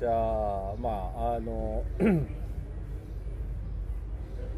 [0.00, 1.84] じゃあまああの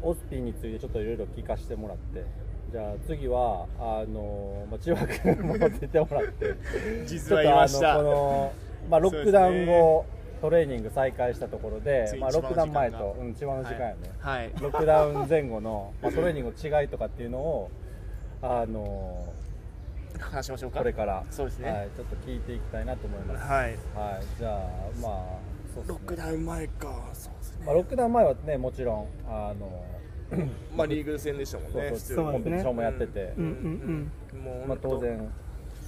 [0.01, 2.23] オスピンについてちょっといろいろ聞かせてもらって。
[2.71, 6.55] じゃあ次はあの、まあ、千葉君も出てもらって。
[7.05, 7.79] 実はました。
[7.79, 8.53] ちょっとあのこの、
[8.89, 10.05] まあ、ロックダウン後、
[10.41, 14.51] トレーニング再開したところでまあ、ロックダウン前と、うん、千葉の時間やね、はい。
[14.59, 17.69] ロックダウン前後の、まあ、トレーニングの違いとかっていうのを
[18.41, 19.27] あの
[20.19, 20.79] 話しましょうか。
[20.79, 21.23] これから。
[21.31, 21.71] そうですね。
[21.71, 23.45] はい、ちょっと聞いていきたいなと思います。
[23.45, 23.63] はい。
[23.63, 23.77] はい、
[24.37, 24.59] じゃあ
[25.01, 25.11] まあ
[25.77, 25.83] ね。
[25.87, 27.09] ロックダウン前か。
[27.13, 27.65] そうですね。
[27.65, 29.85] まあ、ロックダウン前はねもちろんあの
[30.75, 31.73] まあリーグ戦でしたもんね。
[31.73, 32.17] そうそう普通に。
[32.17, 34.11] コンペティションもやってて、うん。
[34.33, 34.41] うん。
[34.41, 35.42] もうまあ、当然普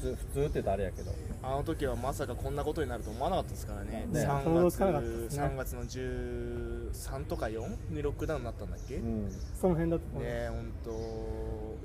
[0.06, 1.12] 通普通って言ったらあれやけど。
[1.44, 4.08] あの時はまさかこんなことになると思わなかったですからね。
[4.10, 4.26] ね。
[4.26, 5.44] 3想像月つかなかったですね。
[5.44, 9.32] 3月の13とか4にロックダウンになったんだっけ、ねうん。
[9.60, 10.92] その辺だと思う、え本当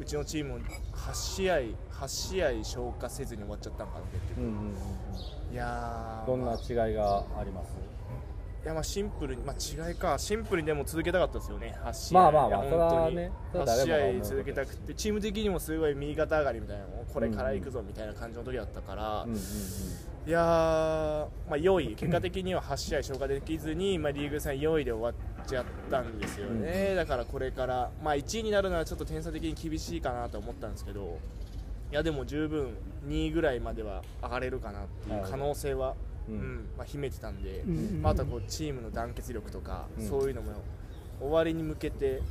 [0.00, 0.64] うちのチームも
[0.94, 5.52] 8試合8試合消化せずに終わっちゃったんかな結局、うんうんうん。
[5.52, 7.89] いやーどんな違いがあります？
[8.62, 10.18] いやまあシンプルに、まあ、違いか。
[10.18, 11.74] シンプルにでも続けたかったですよね。
[11.82, 12.20] 8試合。
[12.20, 13.16] まあまあまあいやそれは本当に。
[13.16, 14.94] ねそれは8誰もが思う試合続けたくて。
[14.94, 19.40] チーム的にもすごい右肩上がりみたいなのこれから行くぞみたいな感じの時だったから、うんうんうん
[20.26, 31.18] いやー、まあ、4位、結果的には8試合消化できずに、まあ、リーグ戦4位で終わっちゃったんですよね、だからこれから、まあ、1位になるのはちょっと点差的に厳しいかなと思ったんですけど、
[31.90, 32.76] いやでも十分
[33.08, 36.09] 2位ぐらいまでは上がれるかなっていう可能性は、ううんん
[36.76, 37.64] まあ、秘めてたんで、
[38.00, 40.08] まああとはこうチームの団結力とか、うん。
[40.08, 40.52] そういうのも
[41.20, 42.22] 終わりに向けて、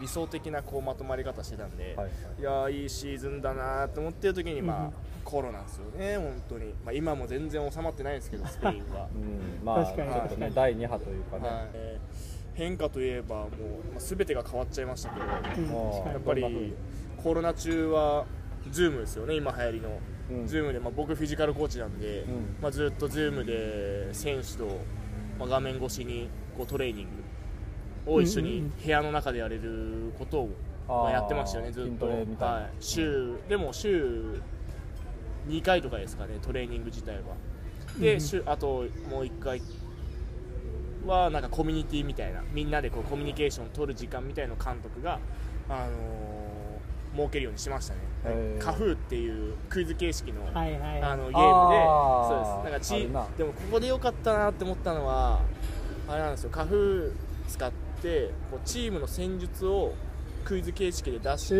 [0.00, 1.84] 理想的なこうまとまり方してたんで。
[1.84, 2.10] はいはい。
[2.40, 4.92] いやーいいシーズンだなと思ってる時に、まあうん。
[5.24, 9.08] コロナですよね、本当に、まあ、今も全然収まってないですけど、スペインは。
[9.14, 9.64] うん。
[9.64, 10.26] まあちょ確かに。
[10.26, 11.68] っとね第2波というかね、はい。
[11.74, 13.48] えー変化といえば、もう、
[13.92, 16.74] まあ、全てが変わっちゃいましたけど、やっぱり
[17.22, 18.26] コロナ中は、
[18.70, 20.46] ズームですよね、今流行りの、うん。
[20.46, 22.56] ズームで、まあ、僕、フィジカルコーチなんで、うん。
[22.60, 24.66] まあ、ずっとズームで選手と、
[25.38, 27.10] まあ、画面越しにこうトレーニング。
[28.08, 30.50] を一緒に部屋の中でやれることを、
[30.88, 32.06] まあ、やってましたよね、ずっと。
[32.06, 34.40] はい、週でも週
[35.46, 37.36] 2回とかですかね、トレーニング自体は。
[37.98, 38.20] で、うん。
[38.20, 39.60] 週あともう1回
[41.06, 42.42] はなんかコミュニティみたいな。
[42.52, 45.18] みんなでこうコミュニケーションを取る時間みたいのを監督が、
[45.68, 46.37] あのー
[47.16, 48.00] 設けるようにしましたね。
[48.26, 48.64] へー。
[48.64, 51.02] カフーっていうクイズ形式の,、はいはい。
[51.02, 51.82] あのゲームで
[52.28, 52.70] そうです。
[52.70, 53.26] なんかチあるな。
[53.36, 55.40] でもここで良かったなって思ったのは
[56.08, 56.50] あれなんですよ。
[56.50, 57.70] カフー使っ
[58.02, 59.94] てこうチームの戦術を
[60.44, 61.54] クイズ形式で出して、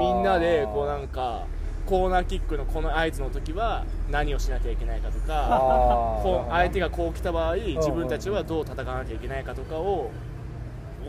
[0.00, 1.46] みんなでこうなんか
[1.86, 10.10] コーナーキックのこの合図の時は何をしなきゃいけないかとかこう相手がこう来た場合ん自分たちはどう戦わなきゃいけないかとかを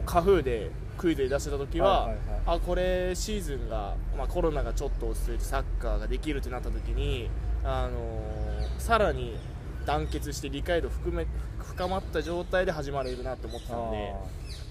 [0.05, 2.17] カフーでクイズで出してた時は,、はいはい
[2.47, 2.57] はい。
[2.57, 7.29] あこれシーズンが、まあ、コロナがちょっと落ち着いてサッカーができるってなった時に、
[7.63, 9.37] あのーさらに
[9.85, 11.25] 団結して理解度含め
[11.59, 14.13] 深まった状態で始まれるなって思ってたんで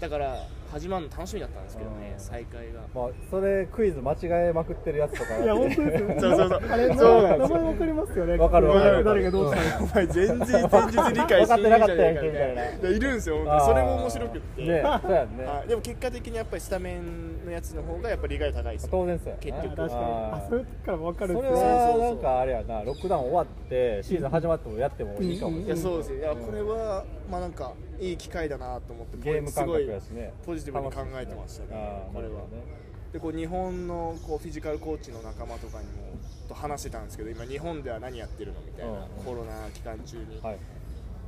[0.01, 2.21] だから始まるの楽しみだったんですけどねうん。
[2.21, 2.81] 再開が。
[2.95, 4.17] まあ、それクイズ間違
[4.49, 5.39] えまくってるやつとか。
[5.39, 6.09] いや本当ですよ。
[6.21, 6.61] そうそうそう。
[6.71, 7.59] あれそうなんですよ。
[7.59, 8.37] 名前わかりますよね。
[8.37, 9.05] わかるわかる。
[9.05, 9.93] 誰がどうしたのか。
[9.93, 11.85] お前全然戦術理解してなか。
[11.85, 13.61] ったやんけみたいないるんですよ本当に。
[13.61, 15.45] それも面白くって、ねそうやんね。
[15.45, 15.69] はい。
[15.69, 18.89] でも結果的にやっぱりスタメンのやつの方がやっぱり理解度高いですよ。
[18.93, 19.73] 当然そうや結局。
[19.73, 20.03] あ確かに。
[20.05, 22.83] あそういう時から分かるそれはなんかあれやな。
[22.85, 25.59] ロックダウン終わってシーズン始まってもやってもいいかもしい。
[25.61, 26.19] れないやそうですよ。
[26.19, 30.33] いやこれはまあなんかいい機会だなと思ってゲーム感覚やしね。
[30.43, 32.09] すごいポジティブに考えてましたね。
[32.13, 32.35] これは。
[32.43, 40.59] ねでこう日本のこうフィジカルコーチの仲間とかにもと話してたんですけど今日本では何やってるのみたいな、うんコロナ期間中に、はい。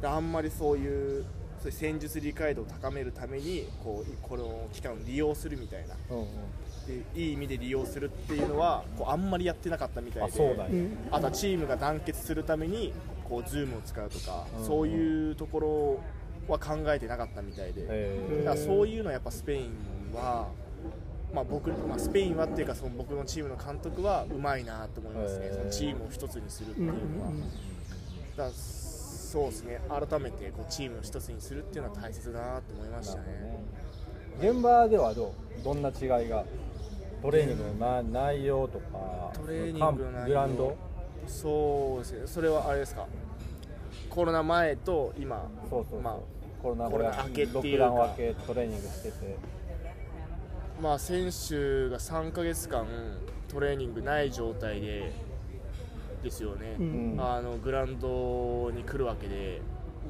[0.03, 1.25] であんまりそういう
[1.59, 5.95] そういう戦術理解度を高めるためにこうこの期間を利用するみたいな。
[6.11, 6.27] うんうん。
[6.87, 10.33] でいい意味で利用するっていうのはこうあんまりやってなかったみたいで。
[10.33, 10.65] あそうなんや。
[10.67, 12.93] うんあとはチームが団結するために
[13.27, 16.01] こうズームを使うとか、うんそういうところ
[16.53, 20.49] は考えてなかったみたいで、えだからそういうのはやっぱスペインは、
[21.33, 27.31] まあ僕まあ、スペインはっていうかその僕のチームの監督はうまいなと思いますね、そのチームを一つにするっていうのは。
[28.37, 29.81] だそうですね。
[29.89, 33.63] 改めてこうチームを一つにするっていうのは大切だなと思いましたね。
[34.41, 35.63] 現場ではどう？
[35.63, 36.45] どんな違いが？
[37.23, 40.77] トレーニングのな内容とかトレーニングのグラウンド？
[41.29, 42.27] そうですね。
[42.27, 43.07] それはあれですか？
[44.09, 45.49] コロナ前と今？
[45.69, 46.17] そうそう、まあ
[46.61, 47.53] コロナ後明けっていうか。
[47.53, 49.37] ロックダウン明けトレーニングしてて
[50.81, 52.87] まあ、選手が3ヶ月間
[53.49, 55.13] トレーニングない状態で
[56.23, 57.13] ですよね、うん。
[57.13, 59.61] うんあのグラウンドに来るわけで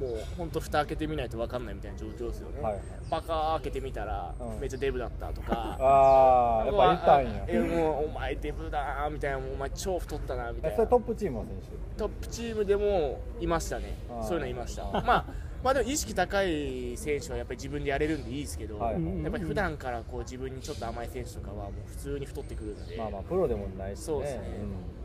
[0.01, 2.83] もう本当蓋開けてみないと分かんないみたいな状況ですよね、はいはい。
[3.11, 4.61] バカ開けてみたら、うん。
[4.61, 5.77] めっちゃデブだったとか。
[5.81, 7.45] ああやっぱ言ったんや。
[7.49, 10.75] えもうお前デブだなみたいなお前超太ったなみたいな。
[10.75, 15.25] えそれトップチームの選トップチームでもいましたねそういうのいましたまあ
[15.63, 24.05] まあでも意識高い選手はやっぱり自分でやれるんでいいですけど、はいうんやっぱり普段からこう自分にちょっと甘い選手とかはもう普通に太ってくるんで、手まあまあプロでもないしね。
[24.05, 24.41] そうですね。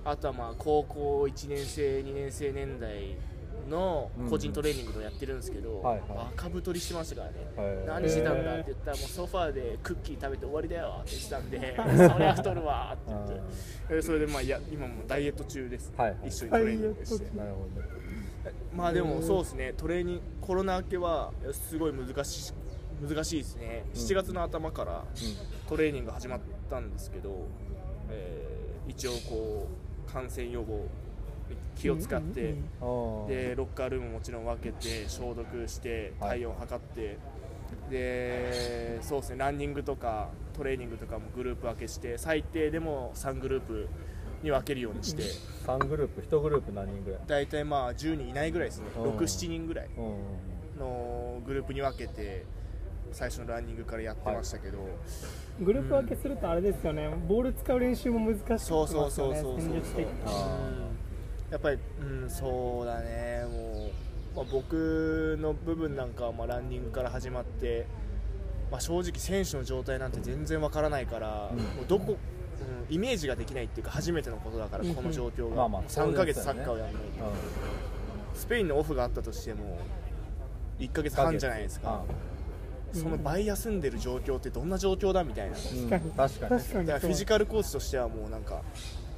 [0.06, 3.16] あとはまあ高校1年生2年生年代
[3.70, 6.06] の個人トレーニングをやってるんですけど、はいはい。
[6.36, 7.88] 赤太りしてましたからね、へー。
[7.88, 11.76] 何してたんだって言ったらもうソファーでクッキー食べて終わりだよって言ってたんで
[12.14, 13.34] そりゃ太るわって言って。
[13.90, 16.28] えーそれでまあいや今もダイエット中です、はいはい。
[16.28, 17.26] 一緒にトレーニングして。
[17.26, 17.82] ダイエットなるほど。
[17.82, 18.25] ね
[18.76, 19.74] まあでもそうですね。
[19.76, 22.54] トレーニングコロナ明けはすごい難しい
[23.08, 23.86] 難しいですね。
[23.94, 25.04] 7月の頭から
[25.68, 26.40] トレーニング始まっ
[26.70, 27.48] たんですけど、
[28.10, 28.56] えー
[28.88, 29.68] 一応こ
[30.08, 30.88] う感染予防
[31.50, 36.40] に気を使って、うんうんでロッカールームもちろん分けて消毒してはい。
[36.42, 37.18] 体温測って、
[37.90, 39.38] でそうですね。
[39.38, 43.88] ランニングとかトレーニングとかもグループ分けして最低でも3グループ
[44.46, 45.24] に分けるようにして。
[45.68, 47.20] 3グループ1グループ何人ぐらい？
[47.28, 48.86] 大体まあ10人いないぐらいですね。
[48.96, 49.04] うん。
[49.18, 50.80] 67人ぐらいうん。
[50.80, 52.46] のグループに分けて
[53.12, 54.78] 最初のランニングからやってましたけど、
[55.62, 60.06] グループ分けするとあれですよね、ボール使う練習も難しくなりますそうよねそうそうそうそう。
[61.50, 63.46] やっぱり、うん、そうだね。
[63.46, 63.90] も
[64.34, 67.86] う、まあ、僕の部分なんかはまあランニングから始まって、
[68.70, 71.60] まあ、正直選手の状態なんて全然わからないから、うん。
[71.60, 72.18] もうどこ、
[72.90, 74.96] うん、イメージができないっていうか初めてのことだからうん。
[74.96, 79.80] この状況が、まあまあ3ヶ月サッカーをやらないと、うスペインのオフがあったとしても
[80.80, 82.04] 1ヶ月半じゃないですか、
[82.94, 85.90] その倍休んでる状況ってどんな状況だみたいな、うん。
[85.90, 86.12] 確かに。
[86.12, 86.62] 確かに。
[86.62, 86.88] 確かに。
[86.88, 88.62] だからフィジカルコーチとしてはもうなんか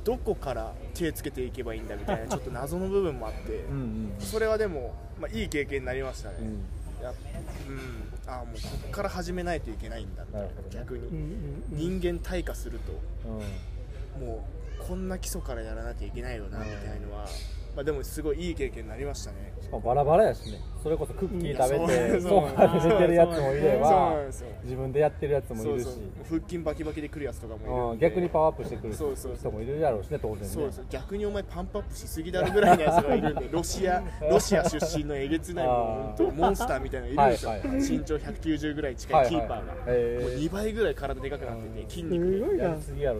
[0.03, 4.13] どこから手つけていけばいいんだみたいなちょっと謎の部分もあって、うんうん。
[4.19, 6.63] それはでも、まあ、いい経験になりましたね、うん
[7.01, 7.13] や
[7.67, 10.75] うん、あもうここから始めないといけないんだみたいななるほどね。
[10.83, 12.94] 逆に、人間退化すると
[13.29, 14.25] うん。
[14.25, 14.47] も
[14.79, 17.27] うこんな基礎からやらなきゃいけないよなみたいのは、
[17.77, 19.53] まあ、でもすごいいい経験になりましたね。
[19.62, 20.59] しかもバラバラやしね。
[20.81, 24.15] それこそクッキー食べてうんソファーで寝てるやつもいれそうば
[24.63, 25.88] 自分でやってるやつもいるし。
[26.27, 30.47] 腹筋バキバキでくるやつとかもいる逆にパワーアップしてくる人もいるやろうしね当然ね。
[30.47, 37.77] そうです逆にお前パンプアップしすぎだろぐらいのやつがいるんで ロシアロシア出身のえげつないもモンスターみたいなのいるんですよ、はいはいはい。
[37.77, 39.77] 身長190ぐらい近いキーパーが、はいはい。
[39.88, 42.25] へーもう2倍ぐらい体でかくなってて筋肉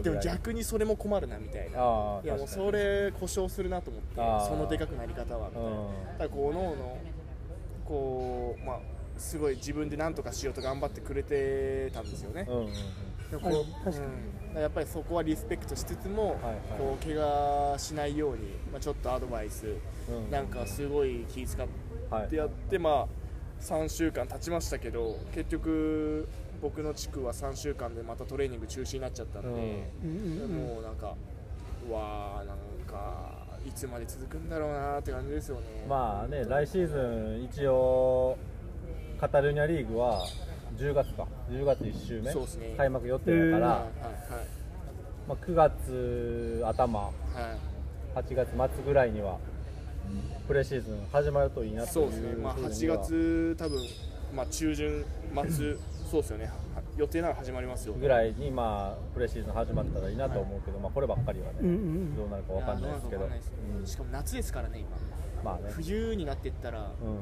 [0.02, 2.20] でも逆にそれも困るなみたいな。
[2.24, 5.68] いやもうそれ故障するなと思ってそのでかくなり方はみたいな。
[5.68, 5.74] うん。
[5.76, 6.98] だからこうおのおの
[7.84, 8.78] こうまあ
[9.16, 12.72] すごい自分で何とかしようと頑張ってくれてたんですよね、うんうんうん。
[13.30, 14.06] でもこうはい確かに。
[14.06, 14.48] うん。
[14.48, 16.38] だからやっぱりそこはリスペクトしつつも、はい
[16.78, 19.66] こう怪我しないように、まあ、ちょっとアドバイス、
[20.08, 20.30] うん。
[20.30, 21.68] なんかすごい気遣
[22.10, 23.06] はいってやって、まあ、
[23.60, 26.28] 3週間経ちましたけど結局
[26.62, 30.74] 僕の地区は3週間でまたトレーニング中止になっちゃったんで、うんうんうん。
[30.74, 31.14] もうなんか
[31.88, 32.56] うわーなん
[32.86, 33.27] か
[33.68, 35.62] いつまで続くんだろうなって感じですよね。
[35.88, 38.36] まあね来シーズン一応
[39.20, 40.24] カタルーニャリーグは
[40.76, 41.26] 10月か。
[41.50, 42.32] 10月1週目。
[42.32, 42.74] そうですね。
[42.76, 43.88] 開幕予定だから、はい
[45.28, 47.00] まあ、9月頭。
[47.00, 47.42] はい。
[47.42, 47.78] はい
[48.14, 49.38] 8月末ぐらいには
[50.46, 52.98] プレシーズン始まるといいなというそうですね、まあ、8ふうには。
[52.98, 53.82] 月、多分
[54.34, 55.04] まあ中旬、
[55.48, 55.76] 末、
[56.08, 56.52] そうですよね、は
[56.96, 57.94] 予定なら始まりますよ。
[57.94, 63.22] ぐらいにまあプレシーズン始まったらいいなと思うけど、まあ、こればっかりはね、うんうんどうなるかわかんないですけど。
[63.24, 63.34] やど
[63.78, 64.88] うんしかも夏ですからね、今、
[65.44, 67.18] まあね、冬になっていったら、うん、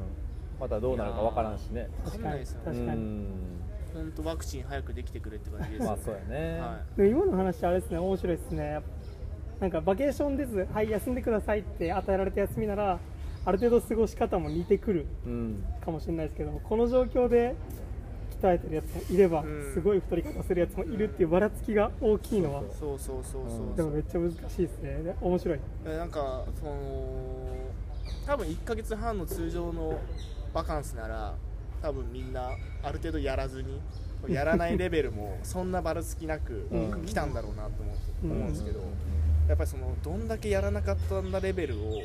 [0.60, 1.88] またどうなるかわからんしね。
[2.04, 3.00] わかんないですよね、確かに。
[3.00, 3.26] うん。
[3.92, 7.98] 本当、ワクチン早くできてくれって感じですよまあそうやね、はでも今の話あれですね。
[7.98, 8.80] 面白いですね。
[9.60, 12.98] なんかバケーションですはい休んでくださいって与えられた休みなら
[13.46, 15.64] ある程度過ごし方も似てくるうん。
[15.82, 17.56] かもしれないですけどこの状況で
[18.40, 19.72] 鍛えてるやつもいれば、うん。
[19.72, 25.02] すごい太り方するやつもいるっていうばらつきが大きいのは、そうそうそうそうでもめっちゃ難しいですね。
[25.02, 25.60] で面白い。
[25.86, 26.72] えなんかその
[28.26, 29.98] 多分1ヶ月半の通常の
[30.52, 31.34] バカンスなら
[31.82, 32.50] 多分みんな
[32.82, 33.80] ある程度やらずに
[34.28, 37.04] やらないレベルも そんなばらつきなくうん。
[37.04, 38.32] 来たんだろうなと思う,、うん。
[38.32, 38.80] 思うんですけど
[39.48, 42.02] やっぱりそのどんだけやらなかったんだレベルを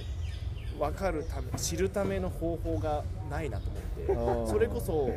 [0.79, 3.69] 分かるため知るための方法がないなと
[4.13, 5.09] 思うんってそれこそ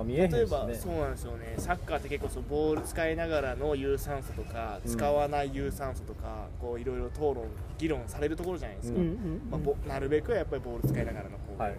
[0.00, 0.38] まあ、見えへんしね。
[0.38, 1.54] 例えばそうなんですよね。
[1.58, 7.44] サッカーって結構そうボール使いながらの有酸素とか使わない有酸素とかこういろいろ討論
[7.78, 11.76] 議論されるところじゃないですか、うんうんまあ、ぼなるべくはやっぱりボール使いながらの方法で、はいは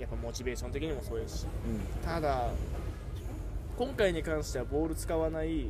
[0.00, 1.46] やっぱモチベーション的にもそうですし。
[1.46, 2.04] うん。
[2.04, 2.50] ただ
[3.76, 5.66] 今回に関してはボール使わない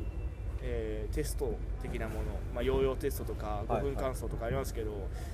[0.61, 2.21] えーテスト的なもの、
[2.53, 4.91] まあ、ヨーヨーテストとかはい5分間走とかありますけど、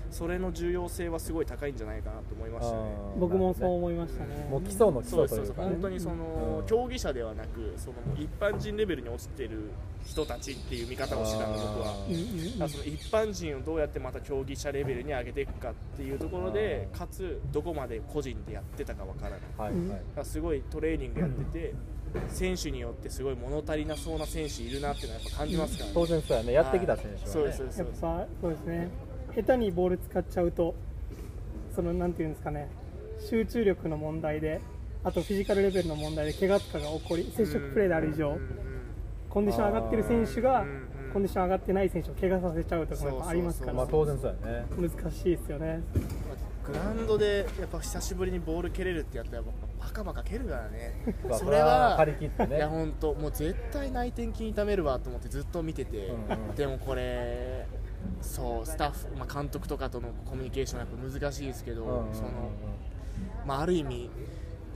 [0.09, 2.95] それの重要性はすごい高いんじゃないかなと思いましたね。
[3.17, 4.47] 僕もそう思いましたね。
[4.49, 5.69] もう基礎の基そう礎というかね。
[5.71, 6.65] ですそうです本当にその、うん。
[6.65, 9.69] 競技者ではなくその一般人レベルに落ちてる
[10.05, 12.69] 人たちっていう見方をしてたんで僕は。
[12.69, 19.39] その一般人をどうやってまた競技者レベルに上げていくかっていうところでかつどこまで個人でやってたかわからない。
[19.57, 19.73] だはい。
[19.73, 21.73] うんはいすごいトレーニングやってて
[22.29, 25.91] 選手によってすごい物足りなそうな選手いるなっていうのはやっぱ感じますからね。
[25.95, 26.53] 当然そうやね。
[26.53, 27.31] やってきた選手はね、はい。
[27.31, 28.89] そうですそうですやっぱそうですね。
[29.35, 30.75] 下手にボール使っちゃうと
[31.75, 32.69] そのなんていうんですかね。
[33.19, 34.61] 集中力の問題で
[35.03, 38.37] あとフィジカルレベルの問題で怪我とかが起こり接触プレーである以上
[39.29, 40.65] コンディション上がってる選手が
[41.13, 43.73] コンディション上がってない選手を怪我させちゃうとかもやっぱありますから。
[43.73, 44.65] まあ当然そうやね。
[44.77, 45.81] 難しいですよね。
[46.65, 50.93] グラウンドでやっぱ久しぶりにボール蹴れるってやったらやっぱバカバカ蹴るからね。
[51.29, 56.55] まあそれは張り切っていやね本当もう絶対内転筋痛めるわと思ってずっと見てて、うんうん。
[56.55, 57.67] でもこれ
[58.21, 62.29] そうスタッフ、まあ、監督とかとのコミュニケーションやっぱ難しいですけど、うんうんうんその
[63.45, 64.09] まあ、ある意味、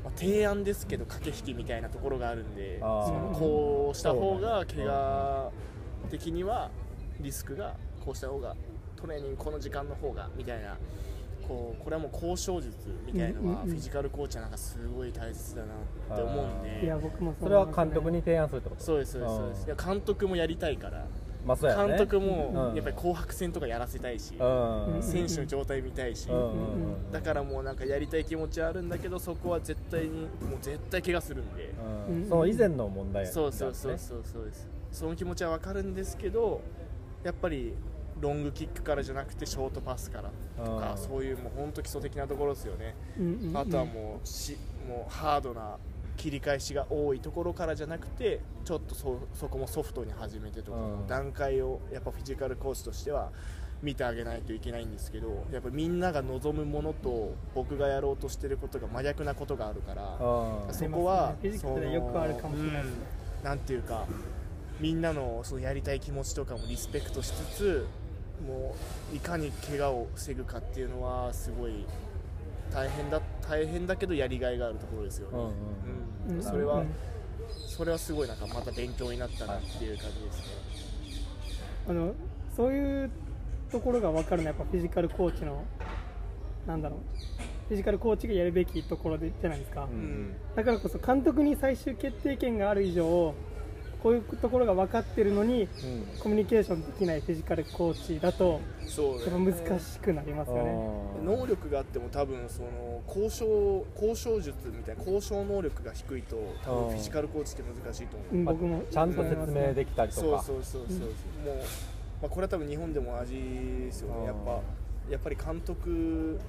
[0.03, 5.51] まあ提案ですけど駆け引きみたいなところがあるんでそのこうした方が怪我
[6.09, 6.71] 的には
[7.19, 7.75] リスクが
[8.05, 8.55] こうした方が
[8.95, 10.77] トレーニングこの時間の方がみたいな
[11.49, 12.77] こうこれはもう交渉術
[13.11, 13.55] みたいのうんうんうん。
[13.57, 15.73] はフィジカルコーチはなんかすごい大切だな
[16.15, 16.85] って思うんで。
[16.85, 18.83] いや僕もそれは監督に提案するってこと？
[18.83, 19.65] そうですそうですそうです。
[19.65, 21.05] いや監督もやりたいから。
[21.45, 21.87] まあそうやね。
[21.87, 22.75] 監督もうん。
[22.75, 24.95] やっぱり紅白戦とかやらせたいしうん。
[24.95, 26.29] うん選手の状態見たいし。
[26.29, 30.29] うんだからもうなんかやりたい気持ちはあるんだけどそこは絶対にもう
[30.61, 31.73] 絶対怪我するんで。
[32.09, 32.29] うん。
[32.29, 34.67] その以前の問題やそうそうそうそうそうです。
[34.91, 36.61] その気持ちは分かるんですけど
[37.23, 37.73] やっぱり
[38.19, 40.31] ロングキックからじゃなくてショートパスから
[40.65, 42.95] とかうんそういうもう本当基礎的なところですよね。
[43.17, 43.49] うんうん。
[43.49, 44.57] うんあとはもうし
[44.87, 45.77] もうハードな
[46.17, 53.31] 切り返しが多いところからじゃなくてちょっとそそこもソフトに始めてとかうん段階をやっぱフィジカルコーチとしては
[53.81, 61.49] 見てあげないといけないんですけどやっぱみんなが望むものと僕がやろうとしてることが真逆なことがあるからうんそこはね。
[61.49, 62.83] フィジカルでよくあるかもしれない。
[62.83, 62.93] うん。
[63.41, 64.05] なんていうか
[64.81, 67.87] みんなのそのやりたい気持ちとかもリスペクトしつつ
[68.45, 68.75] も
[69.11, 71.85] ういかに怪我を防ぐかっていうのはすごい
[72.71, 75.37] 大変だ大変だけどやりがいがあるところですよね、
[76.29, 76.87] うんそれは、うん。
[77.67, 80.43] それはすごいなんかまた勉強になったなっていう感じですね、
[81.87, 82.13] あの
[82.55, 83.11] そういう
[83.71, 85.63] ところが分かるのはやっぱフィジカルコーチの
[86.67, 86.99] なんだろう。
[87.69, 90.29] フィジカルコーチがやるべきところでじゃないですか、ううん。
[90.29, 90.33] ん。
[90.55, 93.33] だからこそ監督に最終決定権がある以上
[94.01, 95.69] こういうところが分かってるのにうん。
[96.19, 100.73] コミュニケーションできないフィジカルコーチだとそうやっぱ難しくなりますよね。
[101.23, 106.89] 能力があっても多分その交渉交渉術みたいな交渉能力が低いと多分うん。
[106.91, 108.35] フィジカルコーチって難しいと思う。
[108.35, 111.07] うんまあ僕もちゃんと説明できたりとそうかそうそうそう、もう、
[112.21, 113.33] まあ、これは多分日本でも同じ
[113.85, 114.21] ですようん。
[114.21, 114.61] ねやっぱ
[115.11, 116.39] やっぱり監督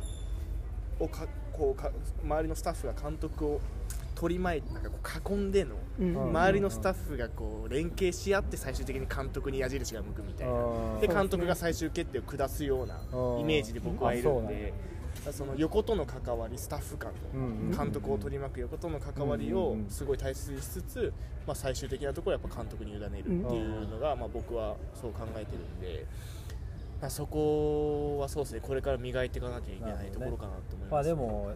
[0.98, 1.90] をかこうか
[2.22, 3.60] 周りのスタッフが監督を
[4.20, 4.98] 取り巻いてなんかこ
[5.30, 10.52] う囲んでの周りのスタッフがこう連携し合って最終的に監督に矢印が向くみたいな。
[10.52, 12.96] うんで監督が最終決定を下すような
[13.40, 14.74] イメージで僕はいるんで
[15.32, 17.70] その横との関わりスタッフ間うんうん。
[17.70, 21.12] の監督を取り巻く横との関わりをすごい大切にしつつ、
[21.46, 26.06] まあ、最終的なところはやっぱ監督に委ねるっていうのが、まあ、僕はそう考えてるんで、
[27.00, 28.60] まあ、そこはそうですね。
[28.60, 31.50] これから磨いていかなきゃいけないところかなと思いまます、あでも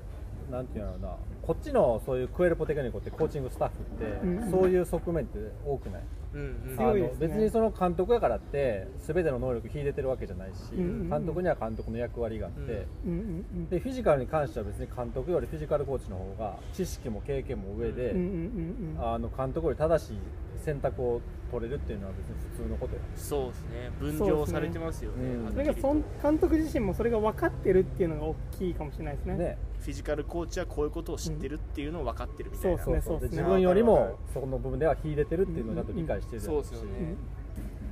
[0.50, 1.16] なんていうのかな
[1.46, 6.76] こっちのそういうクエルポテクニコってコーチングスタッフって、うんそういう側面って多くない、うんうん。
[6.76, 7.26] 強いですね。
[7.26, 11.10] あの別にその監督やからって全ての能力秀でてるわけじゃないし、うんうんうん。
[11.10, 13.14] 監督には監督の役割があって、うんう
[13.58, 19.14] んでフィジカルに関しては別に監督よりフィジカルコーチの方が知識も経験も上で、うんうんうんうん。
[19.14, 20.18] あの監督より正しい
[20.64, 21.20] 選択を
[21.50, 23.02] 取れるっていうのは別に普通のことよ。
[23.16, 23.90] そうですね。
[24.00, 25.34] 分業されてますよね。
[25.34, 25.44] うん。
[25.44, 29.36] はっきりとそれがそん監督自身もそれが分かってるっていうのが大きいかもしれないですね。
[29.36, 33.18] ねフィジカルコーチはこういうことを知ってるっていうのを分かってるみたいな、そうですねそう。
[33.18, 33.42] そうでですね。
[33.42, 36.40] 自分よりもそこの部分では秀でてるっていうのをちゃんと理解してる。
[36.40, 37.16] そうですよね、うん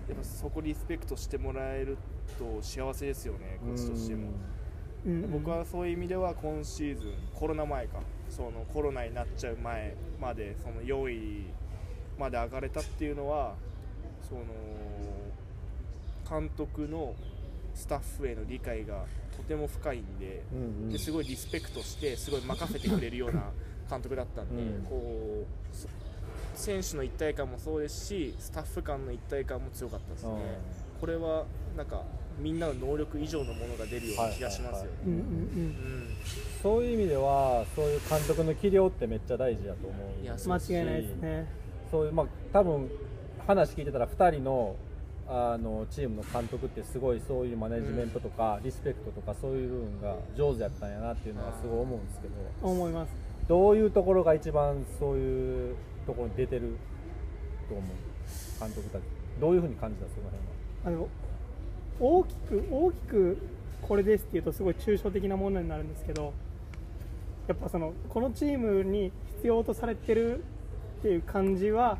[0.08, 1.96] やっぱそこリスペクトしてもらえる
[2.36, 3.58] と幸せですよね。
[3.62, 4.28] コーチとしても、
[5.06, 5.30] うんうん。
[5.30, 11.44] 僕はそういう意味では今シーズンコロナ前かそのコロナになっちゃう前までその4位
[12.18, 13.54] まで上がれたっていうのは
[14.28, 14.40] その
[16.28, 17.14] 監督の
[17.74, 19.04] スタッフへの理解が
[19.36, 20.90] とても深いんでうんうん。
[20.90, 23.50] ですごいリスペクトしてすごい任せてくれるような
[23.90, 24.82] 監督だったんで、うん。
[24.84, 25.88] こうそ
[26.54, 30.30] 選手の一体感もそうですしスタッフ間の一体感も強かったですね、
[31.00, 32.04] これはなんか
[32.38, 34.90] みんなの能力以上のものが出るような気がしますよね。
[35.06, 36.08] うんうんうん。
[36.62, 41.46] そういう意味ではそういう監督の器量ってめっちゃ大事だと思ういやうん間違いないですね。
[41.90, 42.90] そういうまあ多分
[43.46, 44.76] 話聞いてたら2人の
[45.28, 52.34] あのチームの監督ってすごいそういうマネジメントとか、リスペクトとかそういう部分が上手やったんやなっていうのはすごい思うんですけど。
[52.62, 53.12] 思います。
[53.48, 55.76] どういうところが一番そういう
[56.06, 56.76] ところに出てる
[57.68, 57.84] と思う？
[58.60, 59.02] 監督たち。
[59.40, 60.06] どういうふうに感じた？
[60.06, 60.48] その辺は。
[60.84, 61.08] あの
[62.00, 63.38] 大きく大きく
[63.82, 66.32] これですっていうとすごい抽象的なものになるんですけど
[67.48, 70.38] やっぱそのこのチームに必要とされてる
[70.98, 71.98] っていう感じは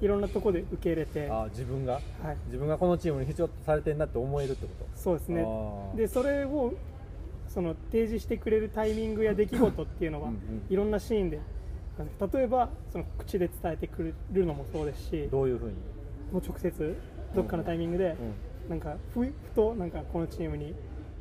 [0.00, 1.98] いろんなところで受け入れて、はあ自分が？
[1.98, 2.02] い、
[2.46, 4.86] 自分がこのチームに必要とされてるなって思えるってこと？
[4.98, 5.46] そうですね。
[5.96, 6.74] でそれを
[7.48, 10.40] その提示してくれるタイミングや出来事っていうのはうんうん。
[10.68, 11.40] いろんなシーンで
[12.32, 15.72] 例えばその口で伝えてくれるのもそうですしどういうふうに、
[16.32, 16.96] もう直接
[17.34, 18.16] どっかのタイミングで、うん
[18.66, 20.74] なんかふふとなんかこのチームに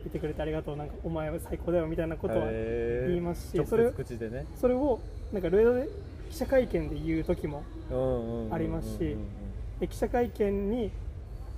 [0.03, 4.47] いてくれてありがとうなんかお前は最高だよみたいなことは言いますし直それ接口でね。
[4.59, 4.99] それを
[5.31, 5.87] なんかロイドで
[6.29, 7.63] 記者会見で言う時も
[8.51, 9.15] ありますし
[9.79, 10.91] で記者会見に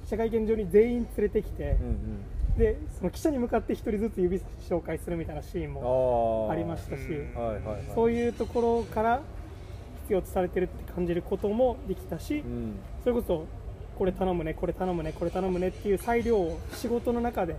[0.03, 1.75] 記者会見場に全員連れてきて、
[2.57, 7.01] でその記者に向かって一人ずつ指紹介するみたいなシーンもありましたし、
[7.93, 9.21] そういうところから
[10.03, 12.75] 必要とされてるって感じることもできたし、うん。
[13.03, 13.45] それこそ
[13.97, 17.55] これ頼むねこれ頼むねこれ頼むねっていう裁量を仕事の中で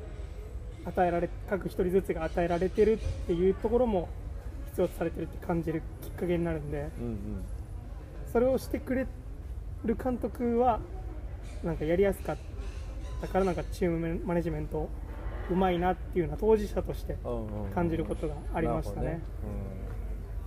[0.86, 4.08] 与えられ各一人ずつが与えられてるっていうところも
[4.78, 7.18] 必要とされてるって感じるきっかけになるんでうんうん。
[8.32, 9.06] それをしてくれ
[9.84, 10.78] る監督は
[11.64, 12.36] なんかやりやすかっ
[13.20, 14.88] たからなんかチームマネジメント
[15.50, 17.16] うまいなっていうのは当事者として
[17.74, 19.20] 感じることがありましたね。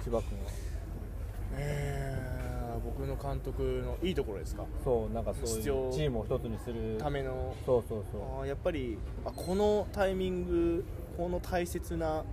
[0.03, 0.49] 千葉君は？
[1.57, 2.41] えー
[2.83, 4.63] 僕の監督のいいところですか？
[4.83, 10.85] そうなんかそういう必要チームを一つにするためのそうそうそあーやっぱりあこのタイミング
[11.17, 12.23] この大切な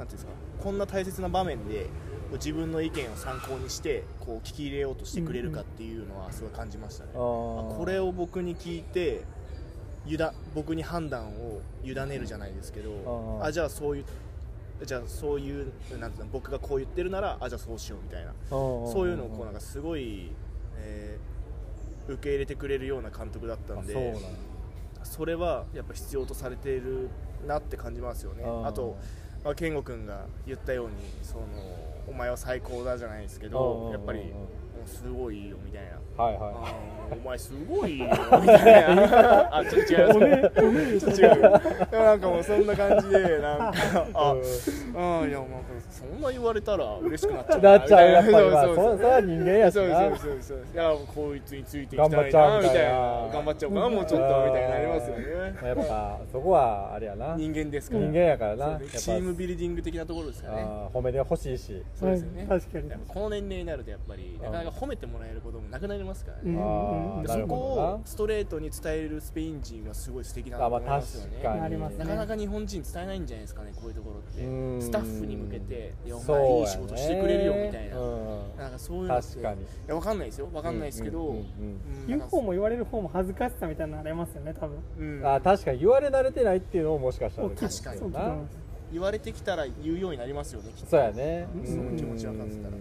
[0.00, 1.86] なんていうんですかこんな大切な場面で
[2.32, 9.22] 自分の意見を参考にしてこう聞き入れようとしてくれるかっていうのはすごい感じましたね、うああーこれを僕に聞いて
[10.06, 14.04] ゆだ僕に判断を委ねるじゃないですけどあじゃあそういう
[14.86, 18.32] じゃあそういうなんていうの僕がこう言ってるならあじゃあそうしようみたいな。
[18.48, 20.32] そそういうのをこうなんかすごい、
[20.78, 21.30] えー
[22.08, 24.16] 受け入れてくれるような監督だったんで
[25.04, 27.08] それはやっぱ必要とされている
[27.46, 28.44] なって感じますよね。
[28.44, 28.98] あと、
[29.44, 31.44] まあ、健吾君が言ったようにその
[32.06, 33.92] お前は最高だじゃないですけどうん。
[33.92, 34.32] やっぱり
[34.86, 35.90] すごいよみたいな。
[36.22, 39.56] はいはあーお前すごいよみたいな。
[39.56, 40.60] あちょっと違う。
[41.00, 41.40] ちょっと違う。
[41.90, 43.72] でもなんかもうそんな感じでなんか
[44.14, 45.28] あうん。
[45.28, 45.54] いやなんか
[45.90, 48.50] そんな言われたら嬉しくなっちゃういなっちゃうやっぱり。
[48.50, 50.00] まあそうそうそそれは人間やしそうな。
[50.00, 50.64] そうそうそう。
[50.72, 52.92] いやこいつについていきたい頑張っちゃなみたいな。
[52.92, 55.24] な頑張っちゃおうかなもうちょっとみたいになりますよね。
[55.62, 57.36] やっぱそこはあれやな。
[57.36, 58.06] 人人間ですから。
[58.06, 60.62] 間やからなチームビルディング的なところですからね。
[60.94, 61.82] 褒めてほしいし。
[61.94, 62.46] そうですよね。
[62.48, 62.90] はい確かに。
[63.08, 72.04] この年齢になるとやっぱりなかなか褒めてもらえることもなくなりますからうんねあーなでそこをストレートに伝えるスペイン人はすごい素敵だなと思いますよねますね。
[72.04, 74.44] なかなか日本人伝えないんじゃないですかねこういうところって。
[74.44, 74.82] うん。
[74.82, 77.98] スタッフに向けていやお前いい仕事してくれるよみたいな。
[77.98, 78.56] うん。
[78.58, 79.62] なんかそういうのって確かに。
[79.62, 80.48] いやわかんないですよ。
[80.52, 81.44] わかんないですけどうんうんうんう
[82.04, 82.06] ん。
[82.06, 84.78] 言う方も言われる方も恥ずかしさみたいなのありますよね多分。
[84.98, 85.26] うん。
[85.26, 88.00] あ確かに言われ慣れてないっていうのももしかしたら確かに。
[88.92, 90.90] 言われてきたら言うようになりますよねきっと。
[90.90, 91.46] そうやね。
[91.64, 92.70] その気持ち分かってたら。
[92.70, 92.76] で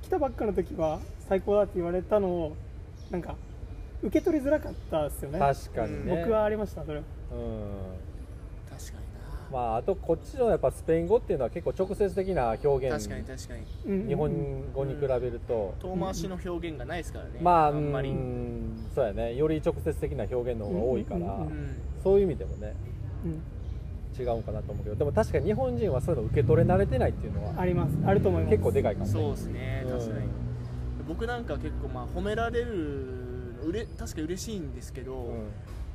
[0.00, 2.56] 来たばっかの時は最高だって言われたのを
[3.10, 3.36] なんか
[4.02, 5.38] 受け取りづらかったですよね。
[5.38, 6.16] 確かにね。
[6.16, 6.96] 僕はありましたそれ。
[6.96, 7.02] は
[7.32, 8.76] うん。
[8.76, 9.04] 確かに
[9.52, 12.90] まああとこっちのやっぱスペイン語っていうのは結構直接的な表現。
[12.90, 13.66] な確かに確かに。
[13.86, 18.14] うん日本語に比べると、遠回しの表現がないですからねまああんまり。
[18.94, 19.34] そうやね。
[19.36, 21.76] より直接的な表現の方が多いから、うんうんうん。
[22.02, 22.74] そういう意味でもね。
[23.24, 23.42] うん
[24.18, 27.96] 違うんかなと思うけどでも確かに日本人はそういうの受け取れ慣れてないっていうのはあります。
[28.06, 28.50] あると思います。
[28.52, 29.12] 結構でかいかもね。
[29.12, 30.10] そうですね確かに。
[30.12, 30.22] うん。
[31.08, 35.46] 僕なんか結構まあ褒められるうれ確か嬉しいんですけど、うん。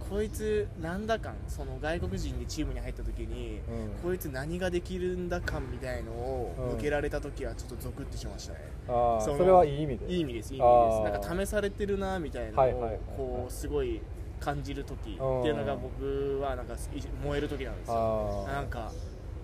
[0.10, 3.60] こいつなんだかんその外国人でチームに入った時に、
[4.03, 4.10] うん。
[4.10, 6.75] こいつ何ができるんだ感みたいのをうん。
[6.77, 10.12] 向けられた時はちょっとゾクッとしましたね、ああそれはいい意味で。
[10.12, 11.23] いい意味ですいい意あ味ーです。
[11.23, 12.99] なんか試されてるなみたいなのをはい。
[13.15, 14.01] こうすごい
[14.39, 16.78] 感じる時っていうのが僕はなんかい
[17.25, 18.45] 燃える時なんですよ。
[18.47, 18.91] あなんか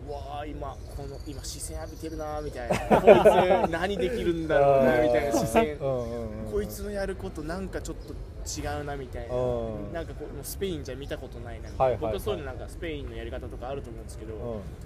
[0.08, 3.02] うわあ今この今視線浴びてるなみたいな。
[3.02, 5.34] こいつ何できるんだろうなみたいな。
[5.34, 5.78] 視線。
[5.78, 8.14] こいつのやることなんかちょっと
[8.48, 9.36] 違うなみたいな。
[9.36, 9.94] うん。
[9.94, 11.98] なんかこうスペインじゃ見たことないなみたいな。
[11.98, 14.40] 僕はそういうのなんかスペインのやり方とかあると思うんですけどうん。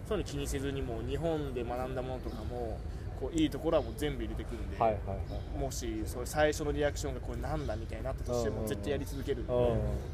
[0.07, 2.77] そういうの気にせずにもう日本で学んだものとかも
[3.19, 5.15] こういいところはもう全部入れてくるんで、はいはいは
[5.57, 5.59] い。
[5.59, 9.57] もしそれ最初のリアクションがこれなんだみたいになったとしても絶対やり続けるんで,、う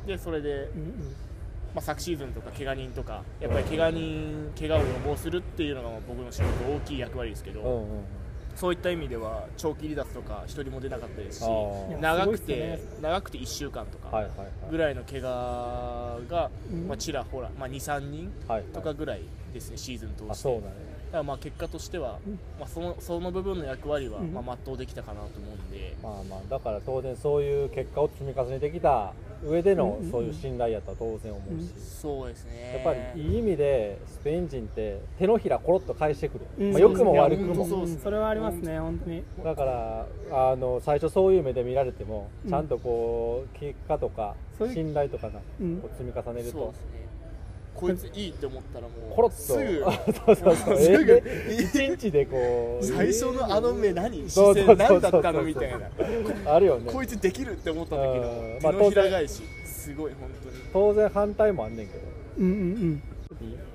[0.03, 1.15] んでそれで、うんうん。
[1.73, 8.05] まあ、昨シーズンとか怪我人とかやっぱり怪我人怪我を予防するっていうのが僕の仕事大きい役割ですけど、うんうん
[8.55, 11.45] そういった意味では長期離脱とか一人も出なかったですし
[11.99, 12.79] 長くて、ね。
[13.01, 14.23] 長くて1週間とか
[14.71, 16.87] ぐらいの怪我が、うん。
[16.87, 20.61] まあ、ちらほら、まあ、23人はいとかぐらいですね、シーズン通して
[21.15, 22.33] からまあ結果としては、うん。
[22.59, 24.33] まあ、そのその部分の役割は、うん。
[24.33, 30.11] まあ、全うできたかなと思うんで、まあまあだから当然そういう結果を積み重ねてきた上でのうん。
[30.11, 32.73] そういう信頼やったら当然思うし、そうですね。
[32.75, 36.71] やっぱりいい意味でスペイン人って手のひらコロッと返してくる、うん。
[36.73, 37.65] まあ、良くも悪くも。
[37.65, 37.95] そうっすね。
[37.95, 37.99] ん。
[37.99, 39.23] それはありますね本当に。
[39.43, 44.35] だからあの最初そういう目で見られてもうんちゃんとこう結果とか
[44.73, 46.57] 信頼とかがうんこう積み重ねると。
[46.57, 47.04] そうですね
[47.75, 49.37] こいついいって思ったらもうコロッと。
[49.37, 49.83] すぐ
[50.25, 50.77] そうそうそう。
[50.79, 52.85] すぐえ一日でこう。
[52.85, 54.29] 最初のあの目何？
[54.29, 55.43] そう視線何だったの？
[55.43, 55.89] みたいな。
[56.53, 56.91] あるよね。
[56.91, 57.99] こいつできるって思ったん。
[57.99, 59.43] のまあ手のひら返し。
[59.65, 60.55] すごい本当に。
[60.73, 61.99] 当然反対もあんねんけど。
[62.39, 62.51] うんうん。
[62.51, 62.53] う
[63.43, 63.74] ん